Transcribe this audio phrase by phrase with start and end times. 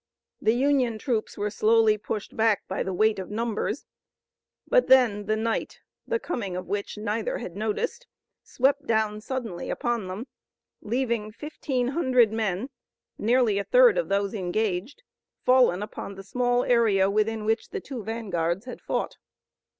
[0.41, 3.85] The Union troops were slowly pushed back by the weight of numbers,
[4.67, 8.07] but then the night, the coming of which neither had noticed,
[8.41, 10.25] swept down suddenly upon them,
[10.81, 12.71] leaving fifteen hundred men,
[13.19, 15.03] nearly a third of those engaged,
[15.45, 19.17] fallen upon the small area within which the two vanguards had fought.